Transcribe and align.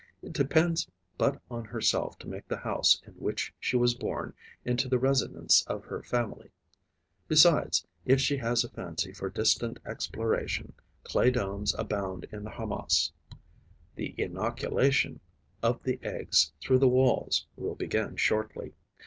It 0.23 0.33
depends 0.33 0.87
but 1.19 1.39
on 1.51 1.65
herself 1.65 2.17
to 2.17 2.27
make 2.27 2.47
the 2.47 2.57
house 2.57 2.99
in 3.05 3.13
which 3.13 3.53
she 3.59 3.77
was 3.77 3.93
born 3.93 4.33
into 4.65 4.87
the 4.89 4.97
residence 4.97 5.63
of 5.67 5.83
her 5.85 6.01
family. 6.01 6.49
Besides, 7.27 7.85
if 8.03 8.19
she 8.19 8.37
has 8.37 8.63
a 8.63 8.69
fancy 8.69 9.11
for 9.13 9.29
distant 9.29 9.77
exploration, 9.85 10.73
clay 11.03 11.29
domes 11.29 11.75
abound 11.77 12.25
in 12.31 12.43
the 12.43 12.49
harmas. 12.49 13.11
The 13.93 14.15
inoculation 14.17 15.19
of 15.61 15.83
the 15.83 15.99
eggs 16.01 16.51
through 16.61 16.79
the 16.79 16.87
walls 16.89 17.45
will 17.55 17.75
begin 17.75 18.15
shortly. 18.15 18.73